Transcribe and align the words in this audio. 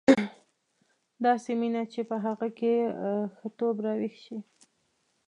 داسې 1.25 1.51
مینه 1.59 1.83
چې 1.93 2.01
په 2.09 2.15
هغه 2.25 2.47
کې 2.59 2.73
ښځتوب 3.37 3.75
راویښ 3.85 4.15
شي. 4.23 4.37